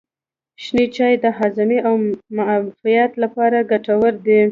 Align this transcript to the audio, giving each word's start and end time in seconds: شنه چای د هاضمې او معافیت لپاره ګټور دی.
شنه 0.63 0.83
چای 0.95 1.13
د 1.23 1.25
هاضمې 1.37 1.79
او 1.87 1.95
معافیت 2.35 3.11
لپاره 3.23 3.57
ګټور 3.71 4.13
دی. 4.25 4.41